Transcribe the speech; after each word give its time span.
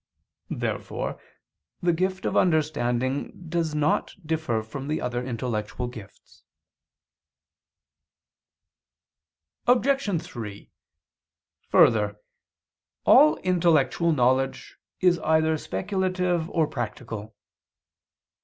Therefore 0.49 1.21
the 1.79 1.93
gift 1.93 2.25
of 2.25 2.35
understanding 2.35 3.39
does 3.49 3.75
not 3.75 4.15
differ 4.25 4.63
from 4.63 4.87
the 4.87 4.99
other 4.99 5.23
intellectual 5.23 5.87
gifts. 5.87 6.41
Obj. 9.67 10.19
3: 10.23 10.71
Further, 11.69 12.15
all 13.05 13.37
intellectual 13.43 14.11
knowledge 14.11 14.79
is 15.01 15.19
either 15.19 15.55
speculative 15.55 16.49
or 16.49 16.65
practical. 16.65 17.35